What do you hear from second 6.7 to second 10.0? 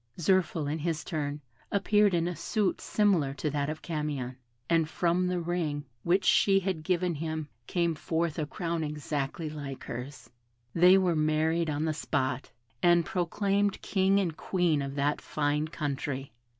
given him came forth a crown exactly like